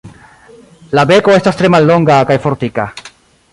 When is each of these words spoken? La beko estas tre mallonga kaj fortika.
La 0.99 1.03
beko 1.11 1.35
estas 1.41 1.61
tre 1.61 1.71
mallonga 1.75 2.19
kaj 2.31 2.41
fortika. 2.47 2.91